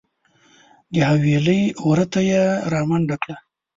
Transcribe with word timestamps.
د 0.93 0.95
حویلۍ 1.09 1.61
وره 1.87 2.05
ته 2.13 2.19
یې 2.29 2.43
رامنډه 2.73 3.15
کړه. 3.23 3.35